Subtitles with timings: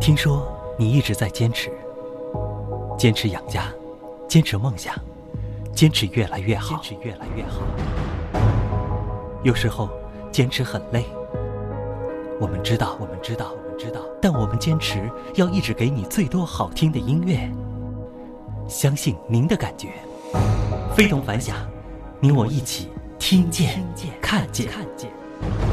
[0.00, 0.46] 听说
[0.78, 1.70] 你一直在坚持，
[2.96, 3.64] 坚持养家，
[4.28, 4.94] 坚持梦想，
[5.74, 7.60] 坚持越来越好，坚持越来越好。
[9.42, 9.90] 有时候
[10.30, 11.04] 坚持很累，
[12.40, 17.50] 我们知道，我们知道，我们知道，但我们坚持要一直给你最多好听的音乐。
[18.68, 19.88] 相信您的感觉，
[20.94, 21.56] 非同凡响，
[22.20, 22.88] 你我一起
[23.18, 23.84] 听见、
[24.22, 24.68] 看见。
[24.68, 25.67] 傍晚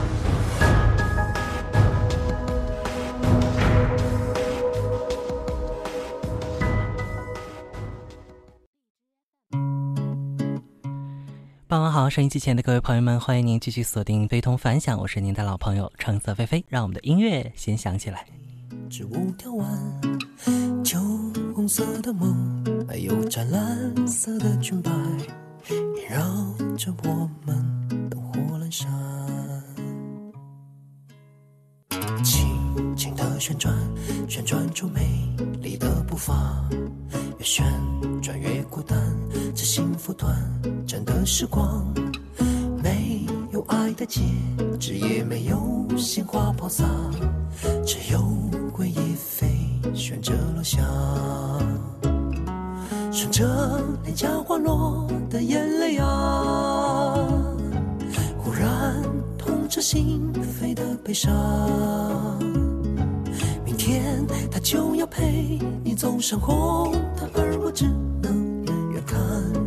[12.05, 18.28] 好，收音机前的各位朋友们，欢迎您继续锁定非同凡响，我是您的老朋友橙色菲菲，让我们的音乐先响起来。
[18.91, 19.09] 酒
[21.55, 24.91] 红色的梦，还有湛蓝色的裙摆，
[25.68, 26.20] 萦绕
[26.78, 28.88] 着我们灯火阑珊。
[32.23, 33.73] 轻轻的旋转，
[34.27, 35.02] 旋转出美
[35.62, 36.64] 丽的步伐，
[37.38, 37.66] 越旋
[38.22, 38.97] 转越孤单，
[39.53, 40.36] 这幸福短
[40.88, 41.86] 暂的时光，
[42.84, 44.22] 没有爱的戒
[44.80, 46.86] 指，也没有鲜花抛洒，
[47.86, 48.19] 只有
[48.73, 49.53] 回忆飞。
[49.94, 50.81] 旋着落下，
[53.12, 57.16] 顺着脸颊滑落的眼泪啊，
[59.76, 60.31] 着心
[60.62, 61.30] 扉的悲伤。
[63.66, 67.84] 明天他就要陪你走上红毯，而我只
[68.22, 69.18] 能远远看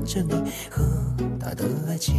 [0.06, 0.82] 着你和
[1.38, 2.14] 他的爱情。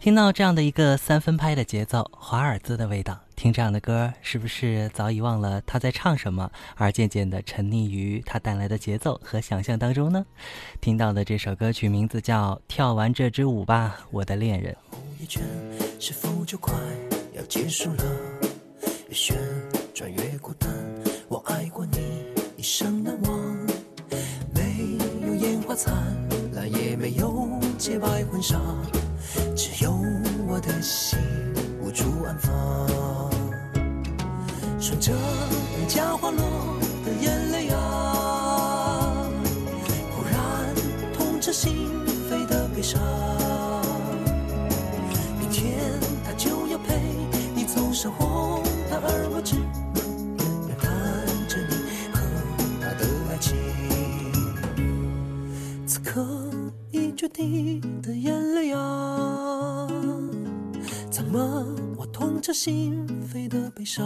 [0.00, 10.24] 听到这样的一个三分拍的节奏，华尔兹的味道，听这样的歌，是不是早已忘了他在唱什么，而渐渐的沉溺于他带来的节奏和想象当中呢？
[10.80, 14.74] 听到的这首歌曲名字叫《跳完这支舞吧，我的恋人》。
[15.22, 15.42] 一圈
[15.98, 16.72] 是否就快
[17.36, 18.04] 要结束了？
[19.10, 19.36] 旋
[19.92, 20.70] 转越孤单，
[21.28, 21.98] 我爱过你
[22.56, 23.38] 一生难忘。
[24.54, 24.96] 没
[25.26, 25.94] 有烟花灿
[26.54, 27.46] 烂，也没有
[27.76, 28.58] 洁白婚纱。
[29.56, 29.92] 只有
[30.48, 31.18] 我的心
[31.82, 32.50] 无处安放，
[34.80, 35.12] 顺着
[35.76, 36.40] 脸颊滑落
[37.04, 39.26] 的眼泪啊，
[40.10, 40.74] 忽然
[41.12, 41.88] 痛彻心
[42.30, 43.00] 扉的悲伤。
[45.38, 45.78] 明天
[46.24, 47.00] 他就要陪
[47.54, 48.12] 你走上
[57.30, 59.88] 滴的眼泪啊。
[61.10, 64.04] 怎么，我痛彻心扉的悲伤？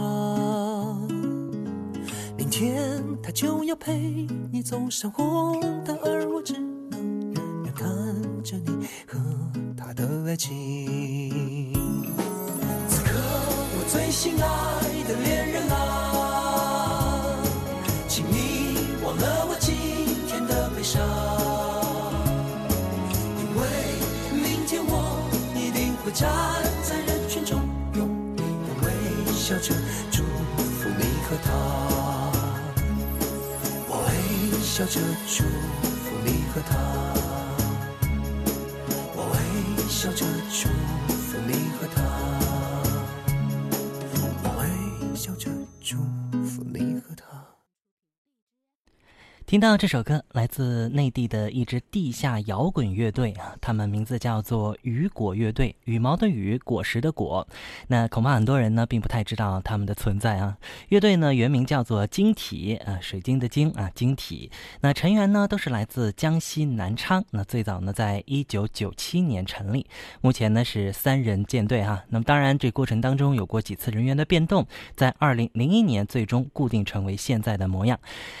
[2.37, 6.53] 明天他就要陪你走上红毯，而我只
[6.91, 7.87] 能远远看
[8.43, 9.19] 着你和
[9.75, 11.73] 他的爱情。
[12.87, 13.11] 此刻，
[13.77, 14.45] 我最心爱
[15.07, 17.37] 的恋人啊，
[18.07, 19.73] 请你忘了我今
[20.27, 21.01] 天的悲伤，
[26.15, 26.31] 站
[26.81, 27.61] 在人群中，
[27.93, 28.87] 用力的微。
[29.33, 29.75] 笑着
[30.09, 31.51] 祝福你和他，
[33.87, 34.09] 我微
[34.63, 35.43] 笑着祝
[35.83, 36.73] 福你和他，
[39.13, 39.35] 我微
[39.87, 40.69] 笑着祝
[49.55, 57.47] 听到这首歌，来自内地的一支地下摇滚乐队啊，他们名字叫做雨果乐队，羽毛的羽，果实的果。
[57.87, 60.57] 那恐怕很多人呢并不太知道他们的存在啊。
[60.89, 64.51] 乐队呢原名叫做晶体啊，水晶的晶啊，晶体。
[64.81, 67.23] 那成员呢都是来自江西南昌。
[67.31, 69.87] 那最早呢在一九九七年成立，
[70.19, 72.03] 目前呢是三人舰队哈。
[72.09, 74.67] 那么当然这过程当中有过几次人员的变动，
[74.97, 77.97] 在二零零一年最终固定成为现在的模样。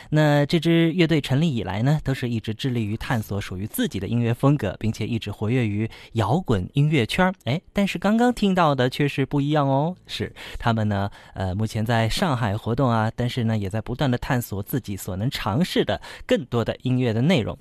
[0.09, 0.91] 那这支。
[1.04, 9.95] 乐乐队成立以来呢，都是一直致力于探索属于自己的音乐风格，并且一直活跃于摇滚音乐圈哎，但是刚刚听到的却是不一样哦。
[10.07, 17.55] 是他们呢，呃，目前在上海活动啊，但是呢，也在不断的探索自己所能尝试的更多的音乐的内容。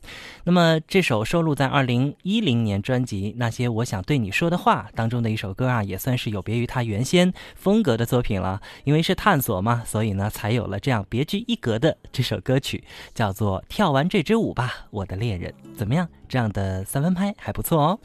[0.44, 8.62] 那么这首收录在二零一零年专辑《那些我想对你说的话》当中的一首歌啊，也算是有别于他原先风格的作品了。
[8.84, 12.82] 因为是探索嘛，所以呢，才有了这样别具一格的这首歌曲，
[13.12, 13.23] 叫。
[13.24, 16.06] 叫做跳完这支舞吧，我的恋人，怎么样？
[16.28, 17.98] 这样的三分拍还不错哦。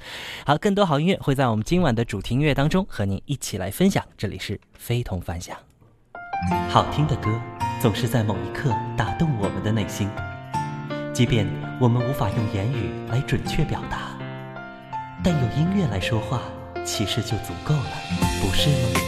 [0.45, 4.01] 好，更多好音乐会在我们今晚的主题音乐当中和您一起来分享。
[4.17, 5.57] 这里是非同凡响，
[6.69, 7.37] 好听的歌
[7.81, 10.09] 总是在某一刻打动我们的内心，
[11.13, 11.45] 即便
[11.81, 14.17] 我们无法用言语来准确表达，
[15.21, 16.39] 但用音乐来说话，
[16.85, 17.91] 其实就足够了，
[18.39, 18.99] 不是吗？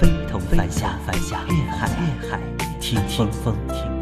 [0.00, 2.40] 非同凡响，凡响，粤海，粤海，
[2.88, 3.97] 听听风，听。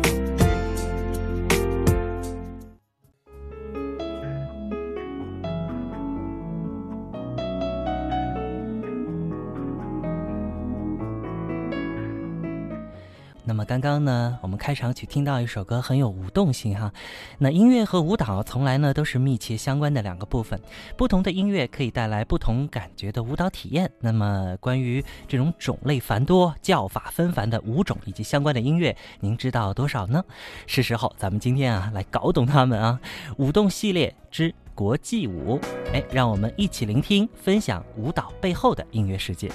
[13.66, 16.92] 刚刚呢，我们开场曲听到一首歌很有舞动性哈。
[17.38, 20.58] 那音乐和舞蹈从来呢都是密切相关的两个部分，
[20.96, 23.90] 不同的音乐可以带来不同感觉的舞蹈体验。
[23.98, 30.24] 那么关于这种种类繁多、叫法纷繁的舞种以及相关的音乐，您知道多少呢？
[30.68, 33.00] 是时候咱们今天啊来搞懂它们啊！
[33.36, 35.58] 舞动系列之国际舞，
[35.92, 39.50] 哎，让我们一起聆听、分享舞蹈背后的音乐世界。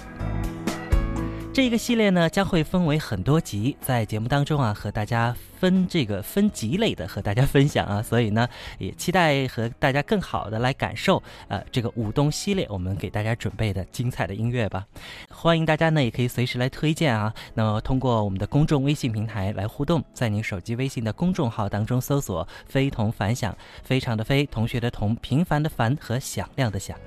[1.53, 14.85] 这一个系列呢将会分为很多集，在节目当中啊和大家分这个分级类的和大家分享啊，所以呢也期待和大家更好的来感受呃这个舞动系列我们给大家准备的精彩的音乐吧。
[15.29, 23.53] 欢迎大家呢也可以随时来推荐啊，那么通过我们的公众微信平台来互动，在您手机微信的公众号当中搜索“非同凡响”，
[23.83, 26.97] 非常的非，同学的同，平凡的凡和响亮的响。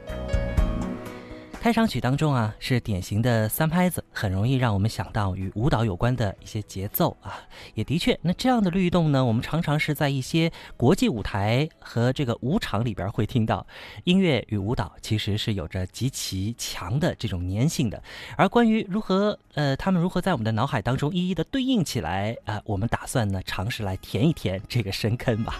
[1.64, 7.40] 开场曲当中啊，是典型的三拍子，很容易让我们想到与舞蹈有关的一些节奏啊。
[7.72, 13.66] 也的确，那这样的律动呢，我们常常是在一些国际舞台和这个舞场里边会听到。
[14.04, 18.02] 音乐与舞蹈其实是有着极其强的这种粘性的。
[18.36, 25.54] 而关于如何呃，他们如何在我们的脑海当中一一的对应起来啊，我们打算呢尝试来填一填这个深坑吧。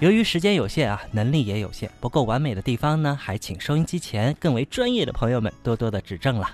[0.00, 6.50] 由于时间有限啊，能力也有限，不够完美的地方呢，还请收音机前更为专业的朋友们多多的指正了。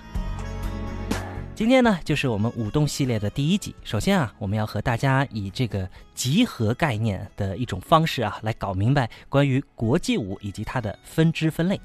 [1.61, 3.75] 今天呢，就是我们舞动系列的第一集。
[3.83, 11.79] 首先啊，我们要和大家以这个集合概念的一种方式啊，来搞明白关于国际舞以及它的分支分类。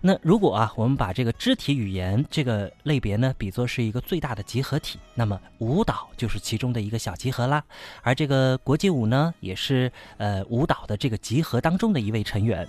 [0.00, 7.64] 那如果啊，我们把这个肢体语言这个类别呢，比作是一个最大的集合体，那么舞蹈就是其中的一个小集合啦。
[8.02, 12.64] 而这个国际舞呢，也是呃舞蹈的这个集合当中的一位成员。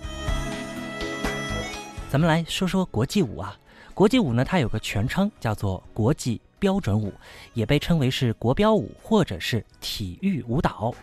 [2.10, 3.56] 咱们来说说国际舞啊，
[3.94, 6.40] 国际舞呢，它有个全称叫做国际。
[6.58, 7.12] 标准舞
[7.54, 10.94] 也被称为是国标舞或者是体育舞蹈。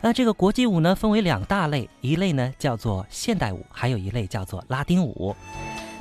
[0.00, 5.34] 那这个国际舞呢，分为两大类，一类呢叫做现代舞，还有一类叫做拉丁舞。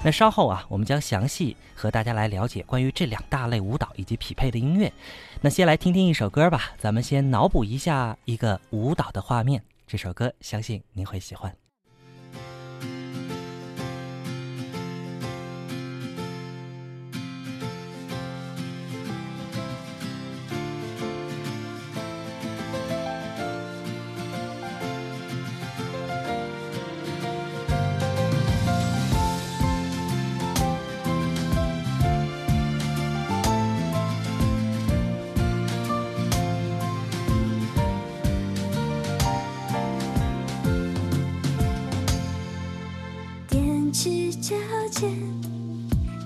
[0.04, 4.92] 那稍后啊，我们将详细和大家来了解关于这两大类舞蹈以及匹配的音乐。
[5.40, 9.64] 那先来听听一首歌吧，咱们先脑补一下一个舞蹈的画面。
[9.88, 11.63] 这首歌相信您会喜欢。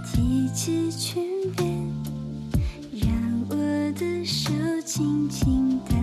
[0.06, 1.24] 提起裙
[1.56, 1.68] 边
[2.92, 3.12] 让
[3.50, 3.56] 我
[4.00, 4.52] 的手
[4.86, 5.97] 轻轻搭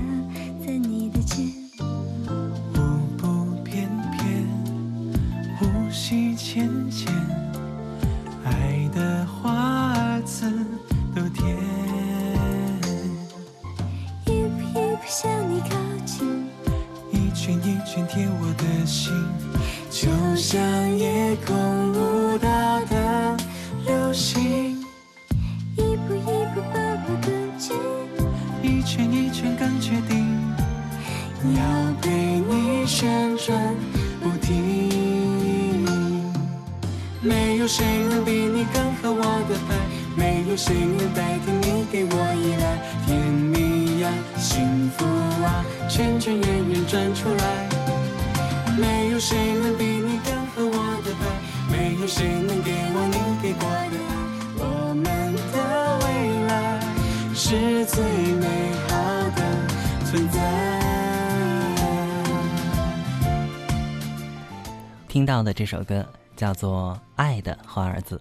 [65.65, 66.05] 这首歌
[66.37, 68.17] 叫做《爱的华尔兹》。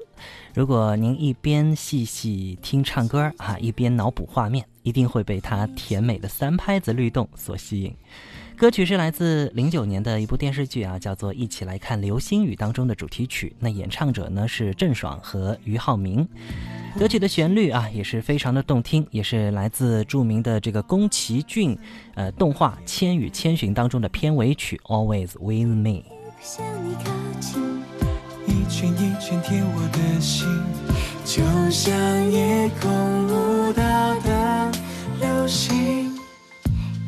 [0.54, 7.94] 如果您一边细细听唱歌啊，一边脑补画面，一定会被它甜美的三拍子律动所吸引。
[8.56, 13.54] 歌曲是来自零九年的一部电视剧啊，叫做《一起来看流星雨》当中的主题曲。
[13.60, 16.26] 那演唱者呢是郑爽和俞灏明。
[16.98, 21.78] 歌曲的旋律啊也是非常的动听，也是来自著名的这个宫崎骏
[22.16, 25.90] 呃动画《千与千寻》当中的片尾曲《Always with Me》。
[26.46, 27.10] 向你靠
[27.40, 27.82] 近，
[28.46, 30.46] 一圈一圈贴我的心，
[31.24, 31.96] 就像
[32.30, 32.92] 夜空
[33.28, 33.82] 舞蹈
[34.20, 34.70] 的
[35.22, 36.14] 流星，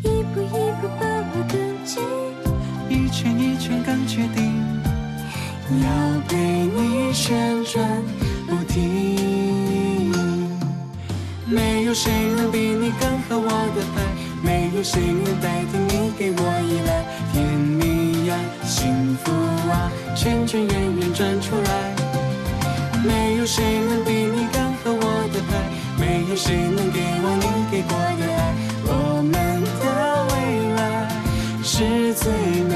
[0.04, 2.02] 一步一步把我跟进，
[2.88, 4.56] 一圈一圈更确定，
[5.84, 5.86] 要
[6.30, 6.38] 被
[6.74, 8.02] 你旋转
[8.48, 10.14] 不停。
[11.46, 14.02] 没有谁能比你更合我的拍，
[14.42, 17.05] 没有谁能代替你给我依赖。
[19.24, 19.32] 福
[19.70, 21.96] 啊，圈圈圆圆转出来。
[23.04, 25.52] 没有谁能比你更合我的拍，
[26.00, 28.54] 没有谁能给我你给过的爱。
[28.88, 29.32] 我们
[29.82, 29.86] 的
[30.32, 30.36] 未
[30.76, 30.80] 来
[31.64, 32.32] 是最
[32.64, 32.76] 美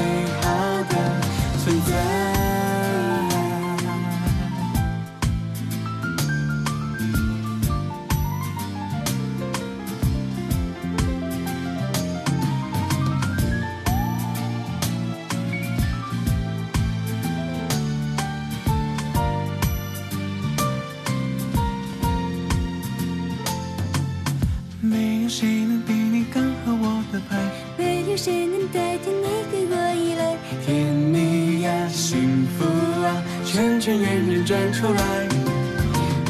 [34.80, 35.28] 出来。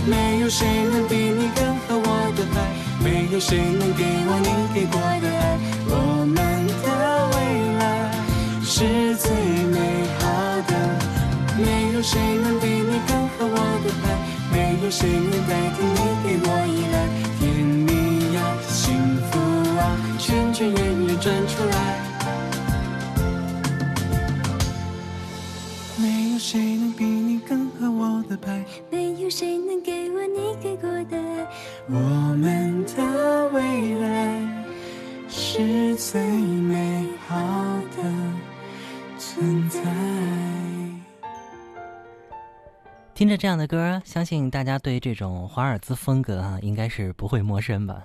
[0.07, 2.55] 没有谁能比你更合我的拍，
[3.05, 5.57] 没有谁能给我你给过的爱。
[5.87, 5.95] 我
[6.27, 6.37] 们
[6.83, 6.87] 的
[7.31, 7.37] 未
[7.79, 7.81] 来
[8.65, 9.31] 是最
[9.71, 9.79] 美
[10.19, 10.23] 好
[10.67, 10.73] 的，
[11.59, 14.05] 没有谁能比你更合我的拍，
[14.51, 16.97] 没有谁能代替你给我依赖。
[17.39, 18.39] 甜蜜呀，
[18.69, 18.83] 幸
[19.31, 19.39] 福
[19.79, 19.81] 啊，
[20.19, 21.77] 圈圈圆圆转出来。
[25.97, 27.60] 没有谁能比你更
[28.31, 31.49] 的拍，没有谁能给我你给过的爱。
[31.89, 31.99] 我
[32.37, 34.65] 们的未来
[35.29, 37.37] 是最美好
[37.97, 38.03] 的
[39.19, 39.81] 存在。
[43.15, 48.05] 听着这样的歌，相信大家对这种华尔兹风格啊，应该是不会陌生吧？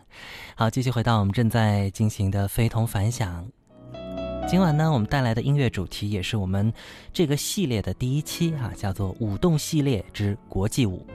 [0.55, 3.48] 好，继续回到我们正在进行的非同凡响。
[4.47, 6.71] 今晚呢，我们带来的音乐主题也是我们
[7.11, 11.05] 这个系列的第一期哈、叫做“舞动系列之国际舞”。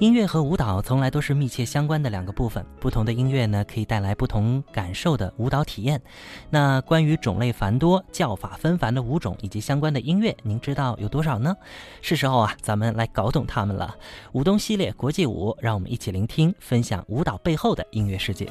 [0.00, 6.00] 音乐和舞蹈从来都是密切相关的两个部分，不同的音乐呢，可以带来不同感受的舞蹈体验。
[6.48, 11.54] 那关于种类繁多、叫法纷繁的舞种以及相关的音乐，您知道有多少呢？
[12.00, 13.94] 是时候啊，咱们来搞懂它们了。
[14.32, 18.50] 舞动系列国际舞，让我们一起聆听、分享舞蹈背后的音乐世界。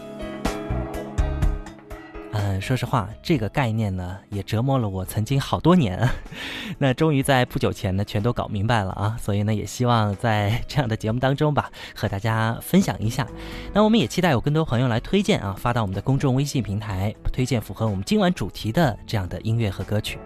[2.31, 6.07] 嗯，说实话，这个概念呢，也折磨了我曾经好多年。
[6.77, 9.17] 那终于在不久前呢，全都搞明白了啊！
[9.19, 13.25] 所以呢，也希望在这样的节目当中吧，和大家分享一下。
[13.73, 20.19] 那我们也期待有更多朋友来推荐啊，发到我们的公众微信平台，推荐符合我们今晚主题的这样的音乐和歌曲。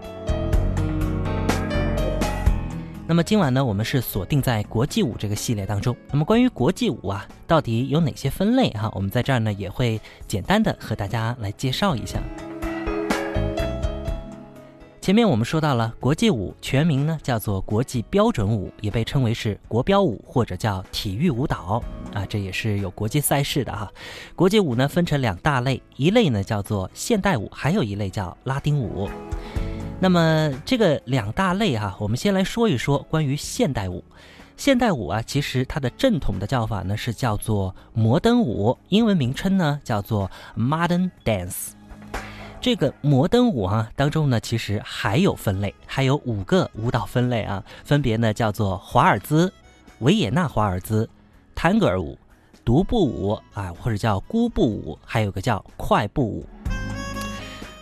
[3.06, 5.94] 那么今晚呢，我们是锁定在国际舞这个系列当中。
[6.10, 12.18] 那么关于国际舞啊，到底有哪些分类哈、我们在这儿呢也会简单的和大家来介绍一下。
[15.02, 21.84] 前面我们说到了国际舞全名呢叫做国际标准舞，也被称为是国标舞或者叫体育舞蹈
[22.14, 23.92] 啊，这也是有国际赛事的哈。
[24.34, 29.10] 国际舞呢分成两大类，一类呢叫做现代舞，还有一类叫拉丁舞。
[30.00, 34.04] 那么这个两大类哈、我们先来说一说关于现代舞。
[34.56, 41.70] 现代舞啊，其实它的正统的叫法呢是叫做摩登舞，英文名称呢叫做 Modern Dance。
[42.60, 49.52] 这个摩登舞啊当中呢，其实还有分类，还有五个舞蹈分类啊，分别呢叫做华尔兹、
[50.00, 51.08] 维也纳华尔兹、
[51.54, 52.18] 探戈舞、
[52.64, 56.46] 独步舞啊，或者叫孤步舞，还有个叫快步舞。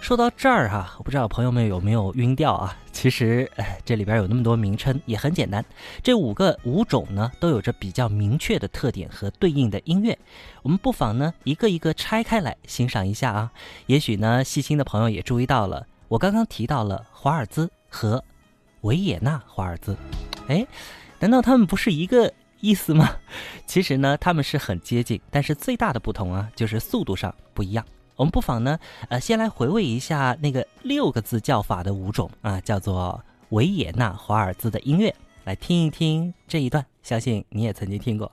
[0.02, 2.76] 说到这儿哈、我不知道朋友们有没有晕掉啊？
[2.90, 5.64] 其实，哎，这里边有那么多名称，也很简单。
[6.02, 10.18] 这五个舞种呢，都有着比较明确的特点和对应的音乐。
[10.62, 13.52] 我们不妨呢，一个一个拆开来欣赏一下啊。
[13.86, 18.22] 也许呢，细心的朋友也注意到了，我刚刚提到了华尔兹和
[18.80, 19.96] 维也纳华尔兹。
[20.48, 20.66] 哎，
[21.20, 23.08] 难道他们不是一个意思吗？
[23.66, 27.86] 其实呢，他们是很接近，但是最大的不同啊，就是速度上不一样。
[28.16, 28.78] 我们不妨呢，
[29.08, 35.14] 呃，先来回味一下那个六个字叫法的舞种啊，叫做维也纳华尔兹的音乐，
[35.44, 38.30] 来听一听这一段，相信你也曾经听过。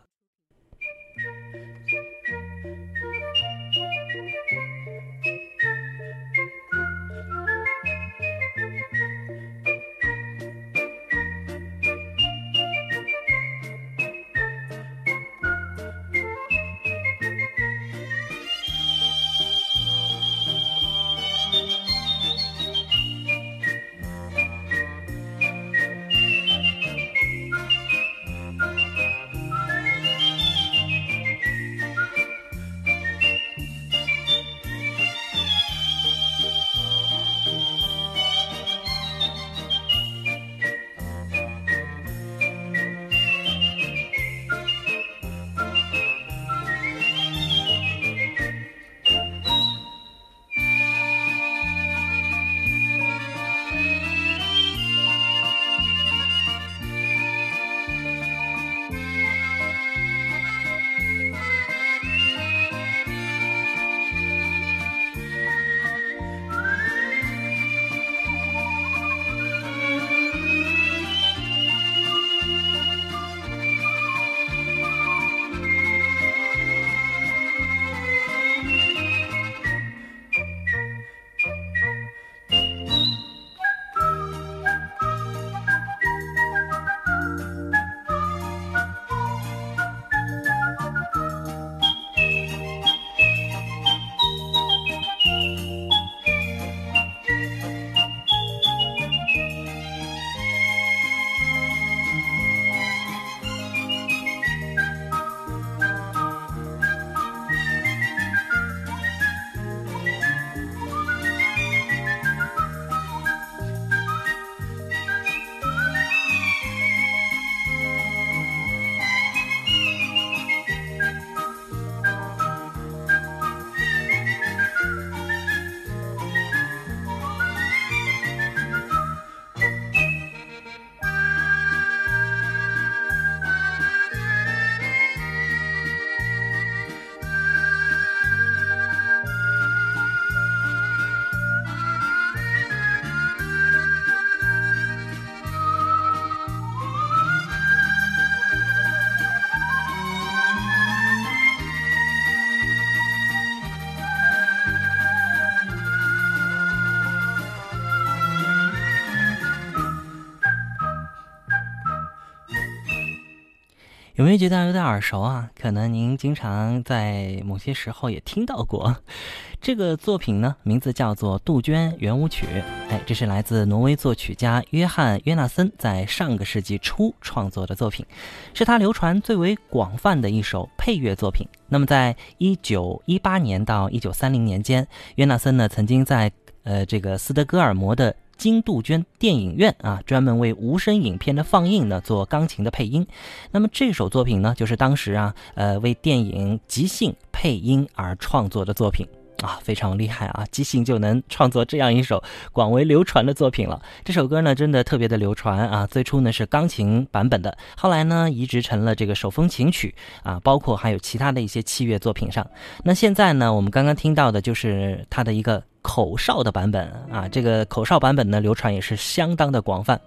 [164.20, 165.50] 有没有觉得有点耳熟啊？
[165.58, 168.98] 可能您经常在某些时候也听到过。
[169.62, 172.46] 这个作品呢，名字叫做《杜鹃圆舞曲》。
[172.90, 178.06] 哎，这是来自挪威作曲家约翰·约纳森在上个世纪初创作的作品，
[178.54, 181.48] 是他流传最为广泛的一首配乐作品。
[181.70, 186.30] 那么，在一九一八年到一九三零年间，约纳森呢曾经在
[186.64, 193.06] 呃这个斯德哥尔摩的金杜鹃电影院啊，专门为无声影片的放映呢做钢琴的配音。
[193.52, 199.06] 那么这首作品呢，就是当时啊呃为电影即兴配音而创作的作品。
[199.42, 200.46] 啊，非常厉害啊！
[200.52, 202.22] 即兴就能创作这样一首
[202.52, 203.82] 广为流传的作品了。
[204.04, 205.88] 这首歌呢，真的特别的流传啊。
[205.88, 212.46] 最初呢是钢琴版本的，后来呢移植成了这个手风琴曲啊，包括还有其他的一些器乐作品上。
[212.84, 217.28] 那现在呢，我们刚刚听到的就是它的一个口哨的版本啊。
[217.28, 220.00] 这个口哨版本呢，流传也是相当的广泛。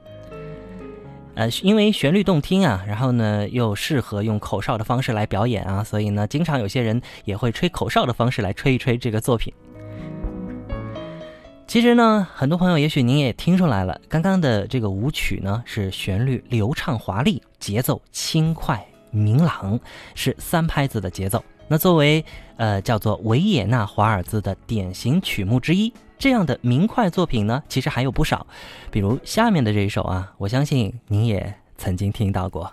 [1.34, 9.52] 呃，因为旋律动听啊，然后呢又适合用口哨的方式来表演啊，所以呢，经常有些人也会吹口哨的方式来吹一吹这个作品。
[11.66, 19.80] 其实呢，很多朋友也许您也听出来了，刚刚的这个舞曲呢是旋律流畅华丽，节奏轻快明朗，
[20.14, 21.42] 是三拍子的节奏。
[21.68, 22.24] 那作为
[22.56, 25.92] 呃叫做维也纳华尔兹的典型曲目之一。
[26.18, 28.46] 这样的明快作品呢，其实还有不少，
[28.90, 32.72] 比如下面的这一首啊，我相信您也曾经听到过。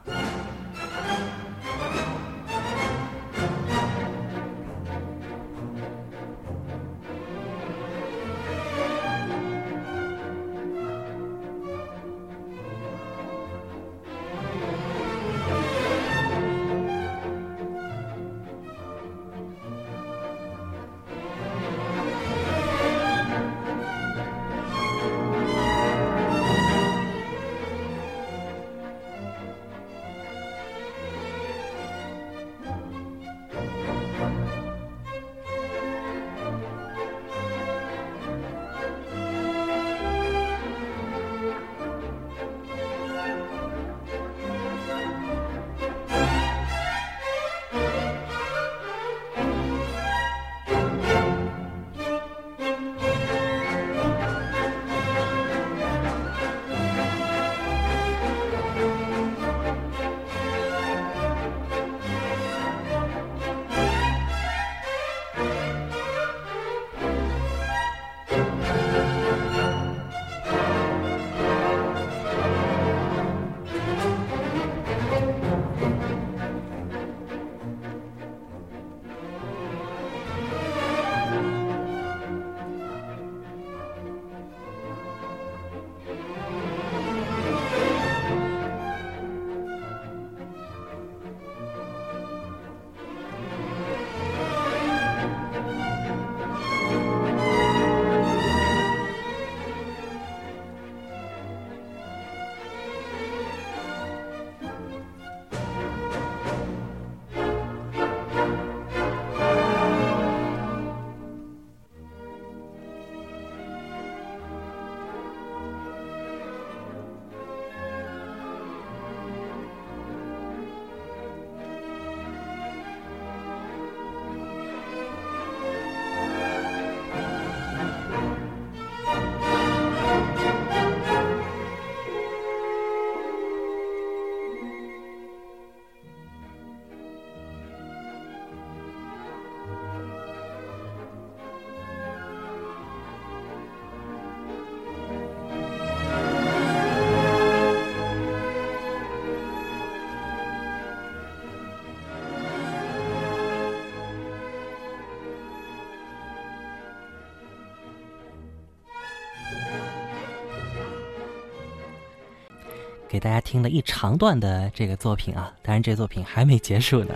[163.09, 167.15] 给大家听了一长段的这个作品啊，当然这作品还没结束呢。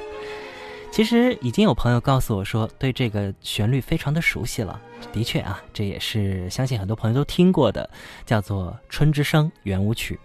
[0.92, 4.80] 其实已经有朋友告诉我说，对这个旋律非常的熟悉了。
[5.12, 7.90] 的确啊，这也是相信很多朋友都听过的，
[8.26, 10.20] 叫做《春之声》圆舞曲。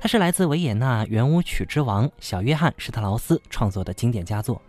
[0.00, 4.60] 它是来自维也纳圆舞曲之王小约翰施特劳斯创作的经典佳作。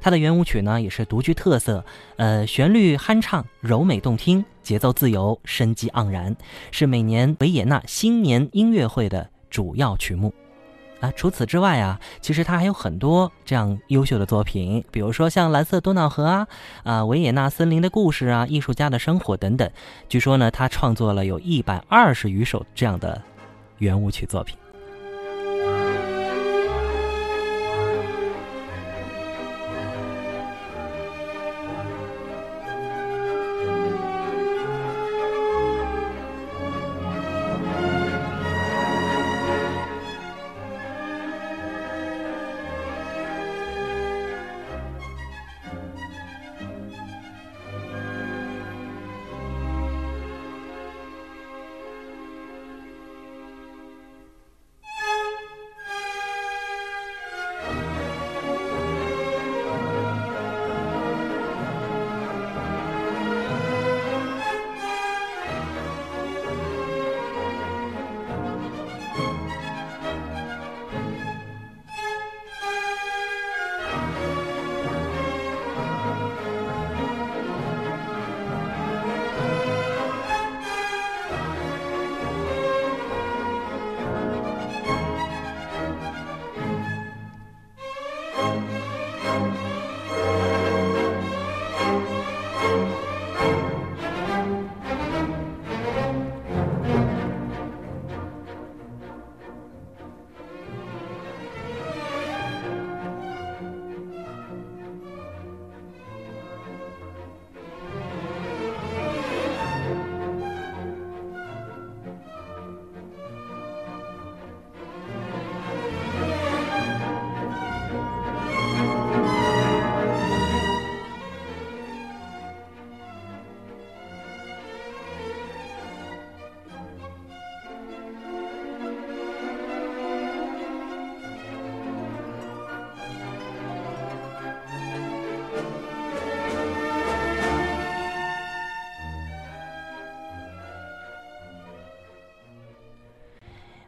[0.00, 1.84] 它的圆舞曲呢，也是独具特色，
[2.16, 6.34] 呃，旋律酣畅、柔美动听，节奏自由、生机盎然，
[6.70, 9.28] 是每年维也纳新年音乐会的。
[9.52, 10.32] 主要曲目，
[11.00, 16.48] 啊，除此之外啊，其实他还有很多这样优秀的作品，比如说像《蓝色多瑙河》啊，
[16.84, 19.70] 啊，《维也纳森林的故事》啊，《艺术家的生活》等等。
[20.08, 23.20] 据说呢，他创作了有一百二十余首这样的
[23.76, 24.56] 圆舞曲作品。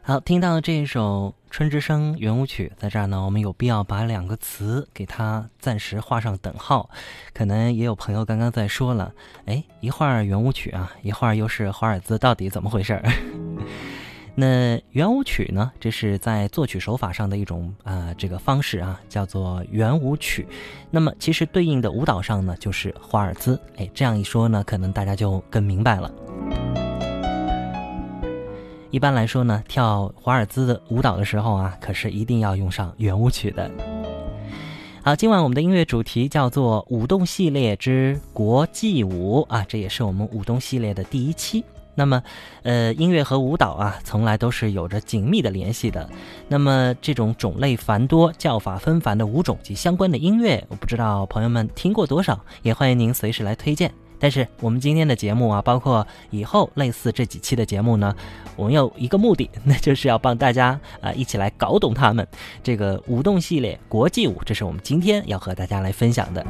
[0.07, 6.87] 好，听到这一首《春之声》圆舞曲，在这儿呢，我们有必要把两个词给它暂时画上等号。
[7.33, 9.11] 可能也有朋友刚刚在说了，
[9.45, 13.03] 哎，一会儿圆舞曲啊，一会儿又是华尔兹，到底怎么回事儿？
[14.37, 20.47] 那圆舞曲呢，这是在作曲手法上的一种啊，这个方式啊，叫做圆舞曲。
[20.91, 23.59] 那么其实对应的舞蹈上呢，就是华尔兹。
[23.77, 26.11] 哎，这样一说呢，可能大家就更明白了。
[28.95, 33.69] 一般来说呢，跳华尔兹的舞蹈的时候啊，可是一定要用上圆舞曲的。
[35.03, 41.61] 好，今晚我们的音乐主题叫做舞动系列之国际舞啊，这也是我们舞动系列的第一期。
[41.93, 42.23] 那么，
[42.63, 46.09] 呃，音乐和舞蹈啊，从来都是有着紧密的联系的。
[46.47, 53.91] 那么，这种种类繁多、叫法纷繁的舞种及相关的音乐，我不知道朋友们听过多少，也欢迎您随时来推荐。
[54.19, 58.15] 但是我们今天的节目啊，包括以后类似这几期的节目呢，
[58.55, 62.27] 我们有一个目的，那就是要帮大家啊一起来搞懂他们
[62.63, 66.45] 这个舞动系列国际舞，这是我们今天要和大家来分享的。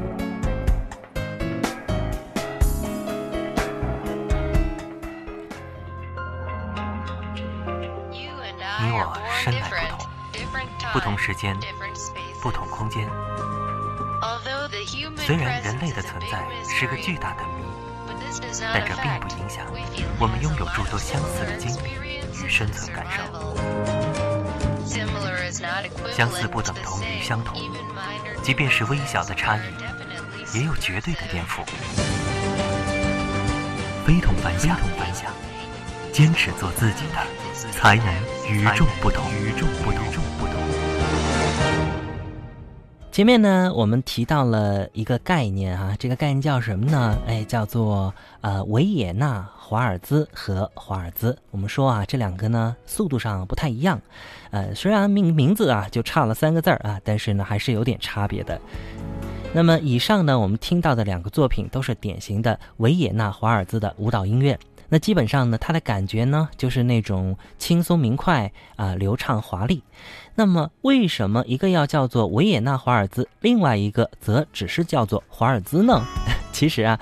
[8.12, 10.08] 你我身来不同，
[10.94, 11.58] 不同时间，
[12.42, 13.08] 不同空间。
[15.26, 17.66] 虽然人类的存在是个巨大的谜，
[18.72, 19.66] 但这并不影响
[20.20, 21.96] 我们拥有诸多相似的经历
[22.44, 23.24] 与生存感受。
[26.12, 27.60] 相似不等同于相同，
[28.44, 29.62] 即便是微小的差异，
[30.54, 31.64] 也有绝对的颠覆。
[34.06, 35.32] 非同凡响，非同凡响
[36.14, 38.06] 坚持做自己的，才能
[38.48, 39.26] 与众不同。
[39.42, 40.25] 与众不同。
[43.16, 47.18] 前面呢，我们提到了一个概念啊，这个概念叫什么呢？
[47.26, 51.38] 哎，叫做呃维也纳华尔兹和华尔兹。
[51.50, 54.02] 我们说啊，这两个呢速度上不太一样，
[54.52, 58.60] 呃，虽然名名字啊就差了三个字儿啊，但是呢还是有点差别的。
[59.54, 64.60] 那么以上呢，我们听到的两个作品都是典型的维也纳华尔兹的舞蹈音乐。
[64.90, 69.82] 那基本上呢，它的感觉呢就是那种轻松明快啊，流畅华丽。
[70.38, 76.04] 那么，为什么一个要叫做维也纳华尔兹，另外一个则只是叫做华尔兹呢？
[76.52, 77.00] 其实啊，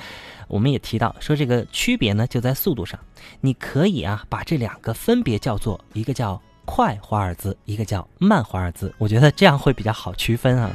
[0.47, 2.99] 我们也提到说这个区别呢就在速度上。
[3.41, 8.93] 你可以啊把这两个分别叫做一个叫快华尔兹，一个叫慢华尔兹。
[8.99, 10.69] 我觉得这样会比较好区分啊。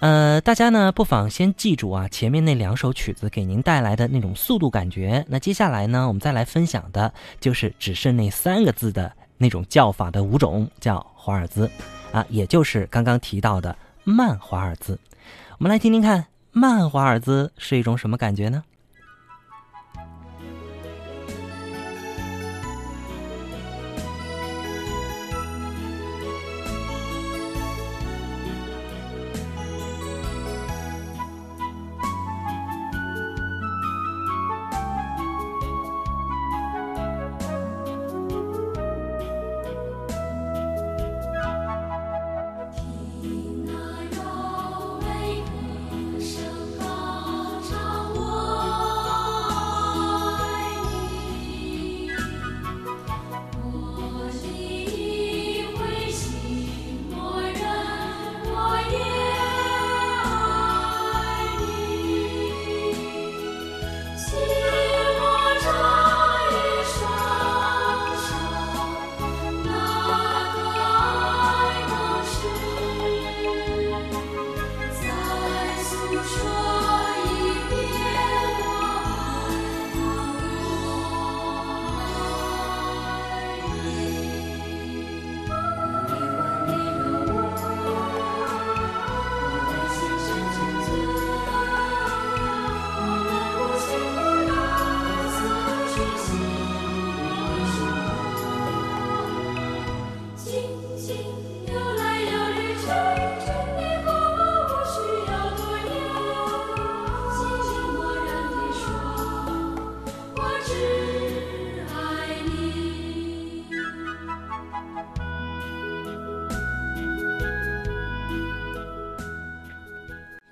[0.00, 5.24] 呃，大家呢不妨先记住啊前面那两首曲子给您带来的那种速度感觉。
[5.28, 9.12] 那接下来呢，我们再来分享的就是只剩那三个字的。
[9.38, 11.70] 那种叫法的舞种叫华尔兹，
[12.12, 14.98] 啊，也就是刚刚提到的慢华尔兹。
[15.58, 18.62] 我们来听听看，慢华尔兹是一种什么感觉呢？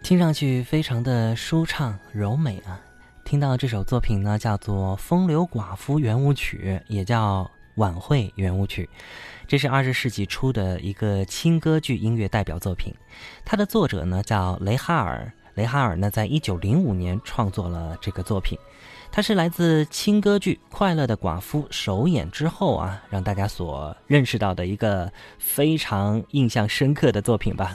[0.05, 2.79] 听上去非常的舒畅柔美啊！
[3.25, 8.87] 听到这首作品呢，叫做《风流寡妇圆舞曲》，也叫晚会圆舞曲。
[9.49, 12.93] 这是二十世纪初的一个轻歌剧音乐代表作品。
[13.47, 15.33] 它的作者呢叫雷哈尔。
[15.55, 18.59] 雷哈尔呢，在一九零五年创作了这个作品。
[19.11, 27.75] 它是来自轻歌剧《快乐的寡妇》首演之后啊，让大家所认识到的一个非常印象深刻的作品吧。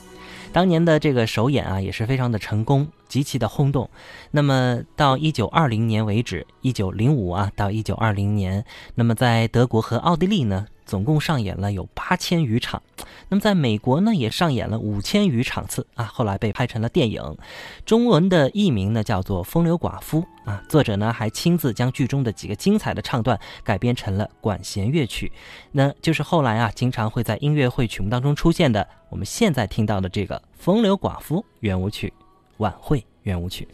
[0.51, 3.89] 当年的这个首演啊，也是非常的成功，极其的轰动。
[4.31, 12.81] 那么到一九二零年为止，一九零五啊到一九二零年，那么在德国和奥地利呢，总共上演了有八千余场。
[13.27, 16.03] 那么在美国呢，也上演了五千余场次啊。
[16.05, 17.37] 后来被拍成了电影，
[17.85, 20.63] 中文的译名呢叫做《风流寡妇》啊。
[20.67, 25.31] 作者呢还亲自将剧中的几个精彩的唱段改编成了管弦乐曲，
[25.73, 32.11] 那就是后来啊经常会在音乐会曲目当中出现的，我们现在听到的这个《风流寡妇》圆舞曲，
[32.57, 33.67] 晚会圆舞曲。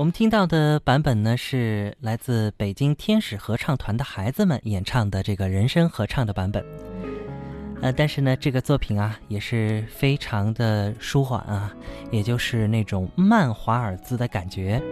[0.00, 6.64] 我们听到的版本呢，是来自北京天使合唱团的孩子们演唱的这个人声合唱的版本。
[7.82, 11.70] 呃，但是呢，这个作品啊，也是非常的舒缓啊，
[12.10, 14.82] 也就是那种慢华尔兹的感觉。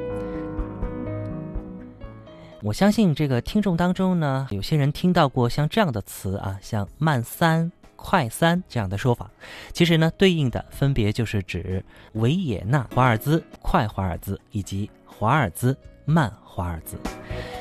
[2.63, 7.73] 我相信这个听众当中呢，有些人听到过像这样的词啊，像慢三。
[8.01, 9.29] 快三这样的说法，
[9.73, 14.89] 其实呢，对应的分别就是指维也纳华尔兹、快华尔兹以及
[15.19, 16.97] 华尔兹慢华尔兹。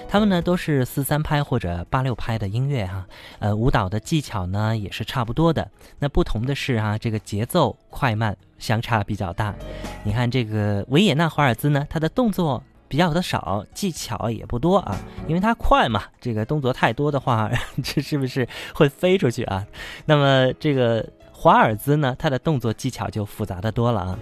[0.08, 3.08] 他们呢都是四三拍或者八六拍的音乐哈，
[3.40, 5.68] 呃，舞蹈的技巧呢也是差不多的。
[5.98, 9.56] 那不同的是哈，这个节奏快慢相差比较大。
[10.04, 12.64] 你看这个维也纳华尔兹呢，它的动作。
[12.90, 14.96] 比较的少，技巧也不多啊，
[15.28, 17.52] 因为它快嘛，这个动作太多的话，
[17.84, 19.68] 这 是不是会飞出去啊？
[20.06, 24.20] 那么这个华尔兹呢，它的动作技巧就复杂的多了啊。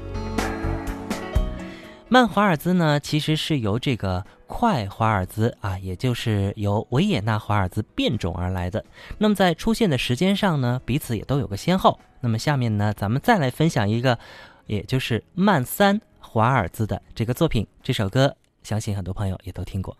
[2.07, 8.85] 慢华尔兹呢，其实是由这个快华尔兹啊，也就是由维也纳华尔兹变种而来的。
[9.17, 11.99] 那么在出现的时间上呢，彼此也都有个先后。
[12.21, 14.17] 那么下面呢，咱们再来分享一个，
[14.67, 18.35] 也就是慢三华尔兹的这个作品，这首歌。
[18.61, 19.97] 相信很多朋友也都听过。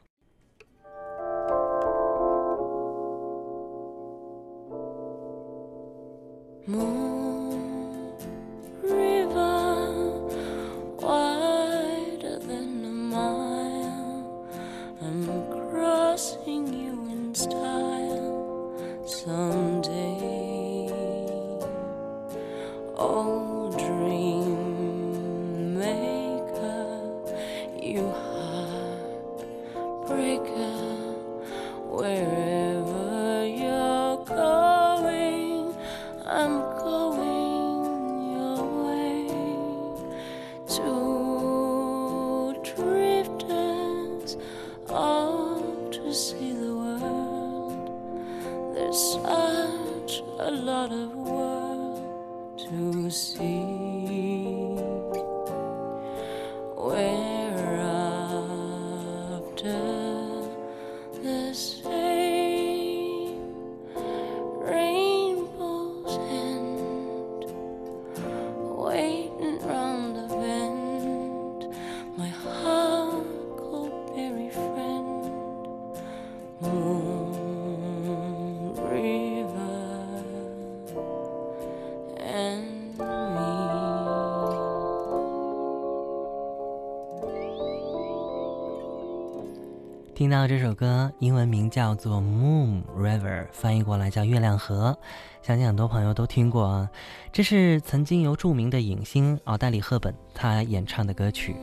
[90.15, 94.97] 听到这首歌，英文名叫做《Moon River》，翻译过来叫《月亮河》，
[95.45, 96.89] 相信很多朋友都听过啊。
[97.33, 101.53] 这是曾经由著名的影星奥黛丽·赫本她演唱的歌曲，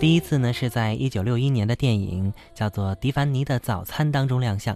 [0.00, 4.74] 第一次呢是在一九六一年的电影叫做《迪凡尼的早餐》当中亮相。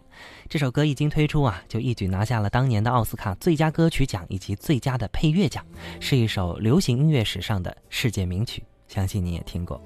[0.51, 5.65] 这首歌一经推出啊，就一举拿下了当年的奥斯卡最佳歌曲奖以及最佳的配乐奖，
[5.99, 9.81] 是一首流行音乐史上的世界名曲，相信你也听过。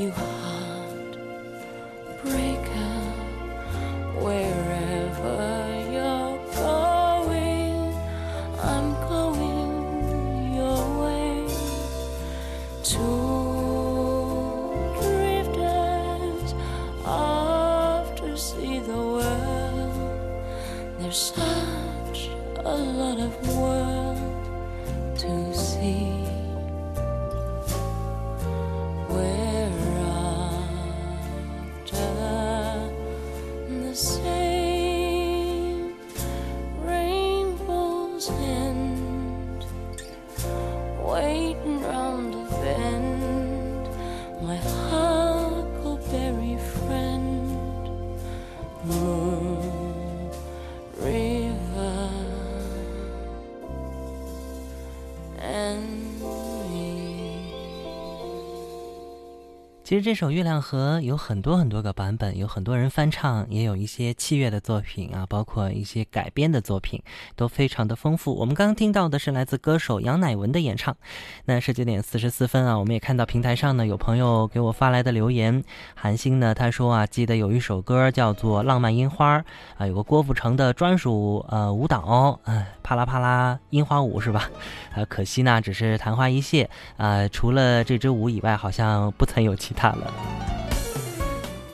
[0.00, 0.29] You
[60.02, 67.02] 这首《月亮河》有很多很多个版本，有很多人翻唱，也有一些器乐的作品啊，包括一些改编的作品，
[67.36, 68.34] 都非常的丰富。
[68.34, 70.96] 我们刚刚听到的是来自歌手杨乃文的演唱。
[71.44, 75.62] 那十九点四十四分啊，我们也看到平台上呢有朋友给我发来的留言，
[75.94, 79.38] 韩星呢他说啊，记得有一首歌叫做《浪漫樱花》
[79.76, 84.48] 啊，有个郭富城的专属呃舞蹈，嗯、啪啦啪啦樱花舞是吧？
[84.96, 90.14] 啊，可惜呢只是昙花一现，啊，除了这支舞以外，好像不曾有其他了。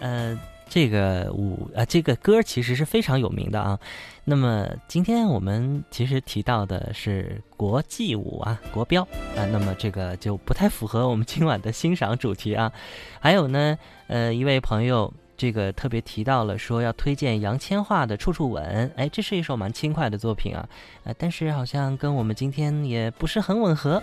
[0.01, 0.39] 呃，
[0.69, 3.79] 这个舞啊、这个歌其实是非常有名的啊。
[4.25, 9.03] 那么今天我们其实提到的是国际舞啊，国标
[9.37, 12.73] 啊，那么这个就不太符合我们今晚的欣赏主题啊。
[13.21, 15.13] 还有呢，呃，一位朋友。
[15.39, 20.67] 这个特别提到了说要推荐杨千嬅的《处处吻》，哎，这是一首蛮轻快的作品啊，
[21.05, 24.03] 呃，但是好像跟我们今天也不是很吻合。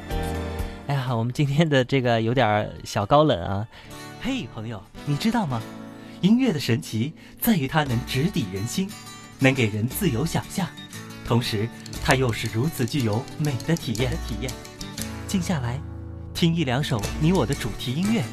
[0.85, 3.67] 哎呀，我们今天的这个有点小高冷啊。
[4.25, 5.61] 嘿，朋友，你知道吗？
[6.21, 7.11] 音乐的神奇
[7.41, 8.89] 在于它能直抵人心，
[9.37, 10.65] 能给人自由想象，
[11.25, 11.67] 同时
[12.01, 14.11] 它又是如此具有美的体验。
[14.25, 14.49] 体验，
[15.27, 15.77] 静下来，
[16.33, 18.23] 听一两首你我的主题音乐，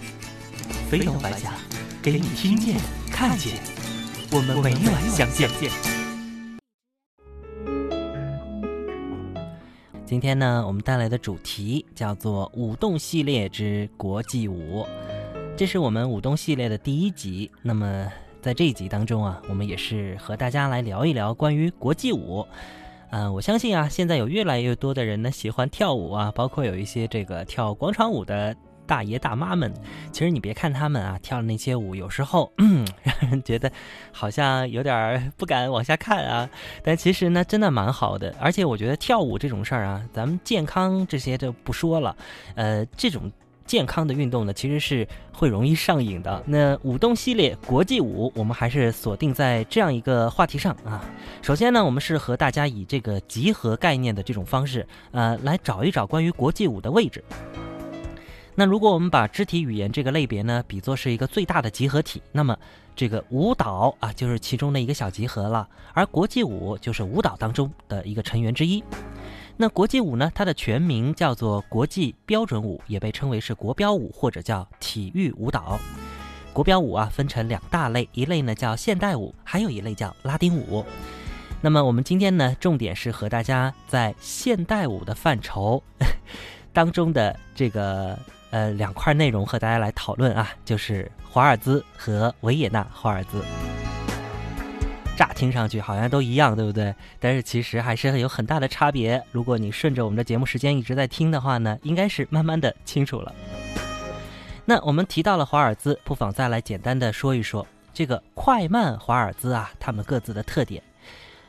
[0.89, 1.55] 飞龙白甲，
[2.01, 2.77] 给你听见、
[3.11, 3.59] 看见，
[4.31, 5.51] 我们每晚相见。
[10.07, 14.87] 今天呢，我们带来的主题叫做“舞动系列之国际舞”，
[15.61, 17.51] 这是我们舞动系列的第一集。
[17.61, 22.49] 那么在这一集当中啊，我们也是和大家来聊一聊关于国际舞。
[23.11, 28.57] 嗯、我相信啊，现在有越来越多的人呢喜欢跳舞啊，包括有一些这个跳广场舞的
[28.87, 29.71] 大爷大妈们。
[30.11, 33.71] 其实你别看他们啊跳的那些舞，有时候嗯 让人觉得
[34.13, 36.49] 好像有点不敢往下看啊。
[36.83, 38.35] 但其实呢，真的蛮好的。
[38.41, 42.17] 而且我觉得跳舞这种事儿啊，咱们健康这些就不说了，
[42.55, 43.31] 呃，这种
[43.71, 46.43] 健康的运动呢，其实是会容易上瘾的。
[46.45, 51.05] 那舞动系列国际舞，我们还是锁定在这样一个话题上啊。
[51.41, 57.23] 首先呢，我们是和大家以这个集合概念的这种方式，呃，来找一找关于国际舞的位置。
[58.57, 62.59] 那如果我们把肢体语言这个类别呢，比作是一个最大的集合体，那么
[62.97, 68.83] 这个舞蹈啊，就是其中的一个小集合了，而国际舞就是舞蹈当中的一个成员之一。
[69.63, 75.79] 那国际舞呢，它的全名叫做国际标准舞，也被称为是国标舞或者叫体育舞蹈。
[76.55, 80.83] 国标舞啊，分成两大类，一类呢叫现代舞，还有一类叫拉丁舞。
[81.61, 85.83] 那么我们今天呢，重点是和大家在现代舞的范畴
[86.73, 93.45] 当中的这个呃两块内容和大家来讨论啊，就是华尔兹和维也纳华尔兹。
[95.21, 96.95] 乍听上去好像都一样，对不对？
[97.19, 99.23] 但是其实还是有很大的差别。
[99.33, 103.31] 如果你顺着我们的节目时间一直在听的话呢，应该是慢慢的清楚了。
[104.65, 110.83] 那我们提到了华尔兹，不妨再来简单的说一说这个快慢华尔兹啊，它们各自的特点。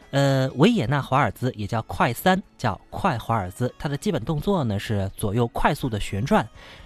[0.09, 6.45] 呃，维也纳华尔兹也叫快三，叫快华尔兹，它的基本动作呢是左右快速的旋转，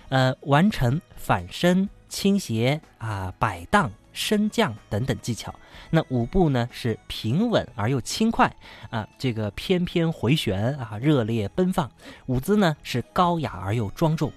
[0.10, 5.54] 呃，完成反身、倾斜啊、摆荡、升降等等技巧。
[5.92, 8.52] 那舞步呢是平稳而又轻快
[8.90, 11.92] 啊，这个翩翩回旋啊，热烈奔放。
[12.26, 14.32] 舞姿呢是高雅而又庄重。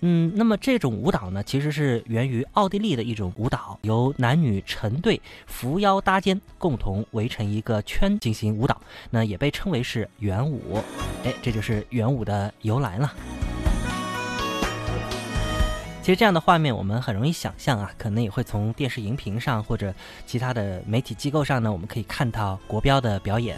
[0.00, 10.82] 嗯，那么这种舞蹈呢，其实是源于奥地利的一种舞蹈，由男女成对扶腰搭肩，共同围成一个圈进行舞蹈，那也被称为是圆舞。
[11.24, 13.12] 哎，这就是圆舞的由来了。
[16.06, 19.92] 其实这样的画面我们很容易想象啊，可能也会从电视荧屏上或者
[20.24, 23.56] 其他的媒体机构上呢，我们可以看到国标的表演。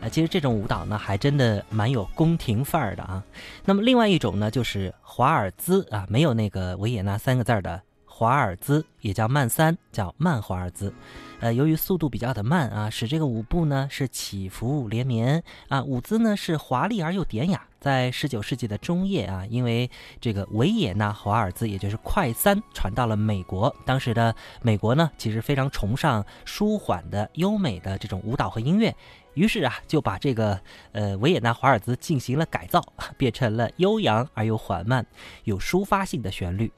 [0.00, 3.22] 啊，其实这种舞蹈呢，还真的蛮有宫廷范儿的啊。
[3.66, 7.82] 那么另外一种呢，就是华尔兹啊，没有那个维也纳三个字儿的
[8.20, 10.92] 华尔兹，也叫慢三，叫慢华尔兹。
[11.40, 17.62] 呃，由于速度比较的慢啊，使这个舞步呢是起伏连绵啊，舞姿呢是华丽而又典雅。
[17.80, 19.90] 在十九世纪的中叶啊，因为
[20.20, 23.74] 这个维也纳华尔兹，也就是快三，传到了美国。
[23.86, 28.94] 当时的美国呢，其实非常崇尚舒缓的、优美的这种舞蹈和音乐，
[29.40, 30.60] 于是啊，就把这个
[30.92, 32.84] 呃维也纳华尔兹进行了改造，
[33.16, 35.06] 变成了悠扬而又缓慢、
[35.44, 36.70] 有抒发性的旋律。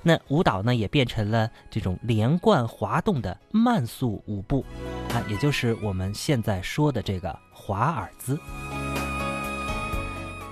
[0.00, 4.64] 那舞蹈呢，也变成了这种连贯滑动的慢速舞步，
[5.10, 8.38] 啊，也就是我们现在说的这个华尔兹。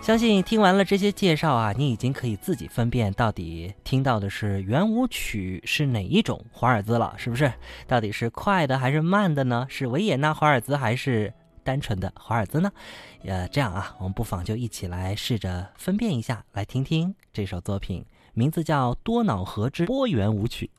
[0.00, 7.52] 相信听完了这些介绍啊，你已经可以自己分辨到底听到的是圆舞曲是哪一种华尔兹了，是不是？
[7.86, 9.64] 到底是快的还是慢的呢？
[9.68, 11.32] 是维也纳华尔兹还是
[11.64, 12.72] 单纯的华尔兹呢？
[13.24, 18.04] 呃，这样啊，我们不妨就一起来试着分辨一下，来听听这首作品，
[18.34, 20.70] 名字叫《多瑙河之波源舞曲》。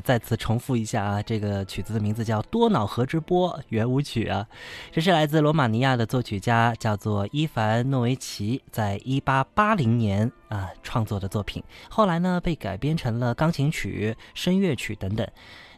[0.00, 4.46] 再次重复一下啊，这个曲子的名字叫《多瑙河之波圆舞曲》啊，
[4.90, 15.26] 这是来自罗马尼亚的作曲家叫做伊凡诺维奇，在一八八零年啊创作的作品，后来呢被改编成了钢琴曲、声乐曲等等。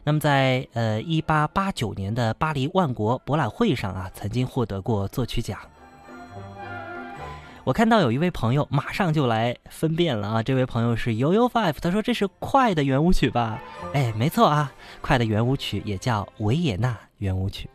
[0.03, 5.59] 那么在呃一八八九年的巴黎万国博览会上啊，曾经获得过作曲奖。
[7.63, 13.61] 我看到有一位朋友马上就来分辨了啊，这位朋友是悠悠 five，他说这是快的圆舞曲吧？
[13.93, 17.69] 哎，没错啊，快的圆舞曲也叫维也纳圆舞曲。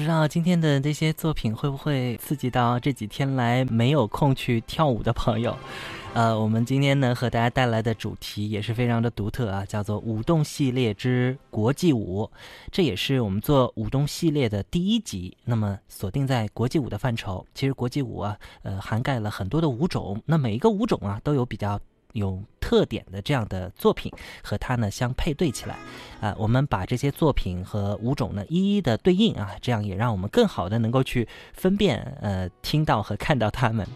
[0.00, 5.54] 不知道今天的这些作品会不会刺激到这几天来没有空去跳舞的朋友？
[6.14, 12.30] 呃，我们今天呢和大家带来的主题也是非常的独特啊，叫做“舞动系列之国际舞”，
[12.72, 15.36] 这也是我们做舞动系列的第一集。
[15.44, 21.78] 那么锁定在国际舞的范畴，其实国际舞啊，呃，涵盖了很多的舞种，那每一个舞种啊都有比较。
[22.12, 24.10] 有特点的这样的作品
[24.42, 25.76] 和它呢相配对起来，
[26.20, 33.86] 啊，我们把这些作品和舞种呢一一的对应啊，这样也让我们更好的能够去分辨，呃，听到和看到他们，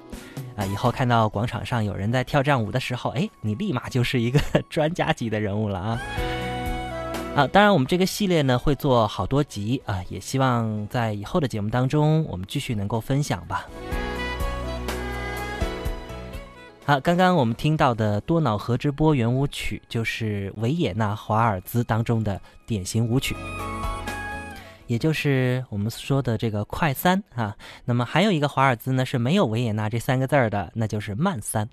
[0.56, 6.00] 啊，以后看到广场上有人在跳战舞的时候，哎，你立马就是一个 专家级的人物了啊！
[7.36, 13.66] 啊，当然我们这个系列呢会做好多集啊，也希望在以后的节目当中我们继续能够分享吧。
[16.86, 23.34] 好，刚刚我们听到的多瑙河之波圆舞曲，就是维也纳华尔兹当中的典型舞曲，
[24.86, 27.56] 也就是我们说的这个快三啊。
[27.86, 31.66] 那么还有一个华尔兹呢是没有维也纳这三个字儿的，那就是慢三。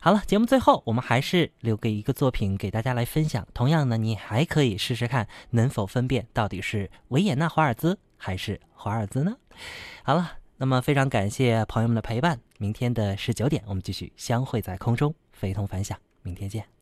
[0.00, 3.48] 好了，节目最后我们还是留给一个作品给大家来分享。
[3.54, 9.34] 同样呢，你还可以试试看能否分辨到底是维也纳华尔兹还是华尔兹呢？
[10.02, 10.41] 好了。
[10.56, 15.98] 那么非常感谢朋友们的陪伴，明天的十九点，我们继续相会在空中，非同凡响。
[16.22, 16.81] 明天见。